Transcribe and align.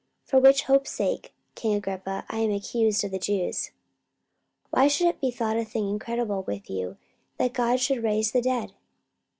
For 0.23 0.39
which 0.39 0.63
hope's 0.63 0.89
sake, 0.89 1.31
king 1.53 1.75
Agrippa, 1.75 2.25
I 2.27 2.39
am 2.39 2.49
accused 2.49 3.03
of 3.03 3.11
the 3.11 3.19
Jews. 3.19 3.65
44:026:008 3.65 3.71
Why 4.71 4.87
should 4.87 5.07
it 5.09 5.21
be 5.21 5.29
thought 5.29 5.57
a 5.59 5.63
thing 5.63 5.87
incredible 5.89 6.41
with 6.41 6.71
you, 6.71 6.97
that 7.37 7.53
God 7.53 7.79
should 7.79 8.01
raise 8.01 8.31
the 8.31 8.41
dead? 8.41 8.71